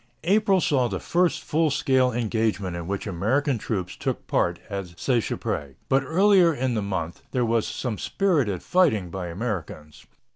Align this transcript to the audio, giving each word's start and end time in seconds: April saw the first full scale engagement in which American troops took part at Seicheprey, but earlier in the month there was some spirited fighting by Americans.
April 0.23 0.59
saw 0.59 0.87
the 0.87 0.99
first 0.99 1.43
full 1.43 1.69
scale 1.69 2.11
engagement 2.11 2.75
in 2.75 2.87
which 2.87 3.05
American 3.05 3.59
troops 3.59 3.95
took 3.95 4.25
part 4.25 4.57
at 4.67 4.99
Seicheprey, 4.99 5.75
but 5.89 6.01
earlier 6.03 6.51
in 6.51 6.73
the 6.73 6.81
month 6.81 7.21
there 7.29 7.45
was 7.45 7.67
some 7.67 7.99
spirited 7.99 8.63
fighting 8.63 9.11
by 9.11 9.27
Americans. 9.27 10.07